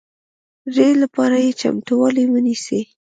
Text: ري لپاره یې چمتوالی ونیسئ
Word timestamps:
ري 0.75 0.89
لپاره 1.01 1.37
یې 1.45 1.51
چمتوالی 1.61 2.25
ونیسئ 2.27 2.81